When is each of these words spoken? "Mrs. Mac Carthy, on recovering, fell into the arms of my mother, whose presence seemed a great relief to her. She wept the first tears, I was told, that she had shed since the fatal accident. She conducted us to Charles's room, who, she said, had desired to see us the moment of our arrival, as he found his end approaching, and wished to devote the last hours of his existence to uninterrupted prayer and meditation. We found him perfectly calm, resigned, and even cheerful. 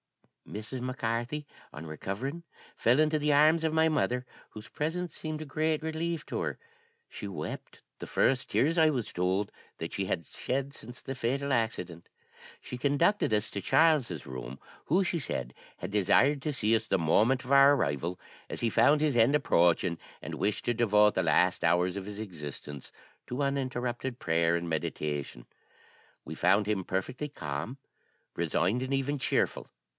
"Mrs. 0.49 0.81
Mac 0.81 0.97
Carthy, 0.97 1.45
on 1.71 1.85
recovering, 1.85 2.43
fell 2.75 2.99
into 2.99 3.17
the 3.19 3.31
arms 3.31 3.63
of 3.63 3.71
my 3.71 3.87
mother, 3.87 4.25
whose 4.49 4.67
presence 4.67 5.15
seemed 5.15 5.41
a 5.41 5.45
great 5.45 5.81
relief 5.83 6.25
to 6.25 6.39
her. 6.41 6.59
She 7.07 7.25
wept 7.27 7.83
the 7.99 8.07
first 8.07 8.49
tears, 8.49 8.77
I 8.77 8.89
was 8.89 9.13
told, 9.13 9.51
that 9.77 9.93
she 9.93 10.05
had 10.05 10.25
shed 10.25 10.73
since 10.73 11.01
the 11.01 11.15
fatal 11.15 11.53
accident. 11.53 12.09
She 12.59 12.77
conducted 12.79 13.31
us 13.33 13.49
to 13.51 13.61
Charles's 13.61 14.25
room, 14.25 14.59
who, 14.85 15.03
she 15.05 15.19
said, 15.19 15.53
had 15.77 15.91
desired 15.91 16.41
to 16.41 16.51
see 16.51 16.75
us 16.75 16.87
the 16.87 16.97
moment 16.97 17.45
of 17.45 17.51
our 17.51 17.75
arrival, 17.75 18.19
as 18.49 18.59
he 18.59 18.69
found 18.71 18.99
his 18.99 19.15
end 19.15 19.35
approaching, 19.35 19.99
and 20.21 20.35
wished 20.35 20.65
to 20.65 20.73
devote 20.73 21.13
the 21.13 21.23
last 21.23 21.63
hours 21.63 21.95
of 21.95 22.05
his 22.05 22.19
existence 22.19 22.91
to 23.27 23.41
uninterrupted 23.43 24.19
prayer 24.19 24.55
and 24.57 24.67
meditation. 24.67 25.45
We 26.25 26.33
found 26.35 26.67
him 26.67 26.83
perfectly 26.83 27.29
calm, 27.29 27.77
resigned, 28.35 28.81
and 28.81 28.93
even 28.93 29.17
cheerful. 29.19 29.69